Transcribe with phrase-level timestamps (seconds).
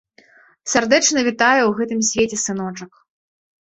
[0.71, 2.91] Сардэчна вітаю ў гэтым свеце, сыночак.